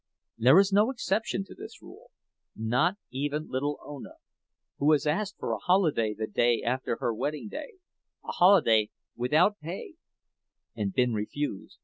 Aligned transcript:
There 0.39 0.57
is 0.59 0.73
no 0.73 0.89
exception 0.89 1.43
to 1.45 1.53
this 1.53 1.79
rule, 1.79 2.09
not 2.55 2.95
even 3.11 3.51
little 3.51 3.77
Ona—who 3.85 4.91
has 4.93 5.05
asked 5.05 5.37
for 5.37 5.51
a 5.51 5.59
holiday 5.59 6.15
the 6.15 6.25
day 6.25 6.63
after 6.63 6.95
her 6.95 7.13
wedding 7.13 7.47
day, 7.49 7.73
a 8.23 8.31
holiday 8.31 8.89
without 9.15 9.59
pay, 9.59 9.97
and 10.75 10.91
been 10.91 11.13
refused. 11.13 11.77